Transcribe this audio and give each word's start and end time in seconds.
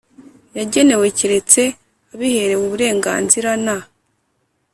yagenewe 0.57 1.05
keretse 1.17 1.61
abiherewe 2.13 2.63
uburenganzira 2.65 3.51
na 3.65 3.77